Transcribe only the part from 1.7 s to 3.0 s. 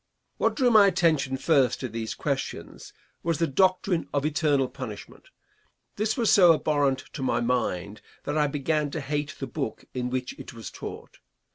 to these questions